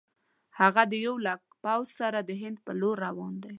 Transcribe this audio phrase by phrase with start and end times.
[0.59, 3.49] هغه د یو لک پوځ سره د هند پر لور روان دی.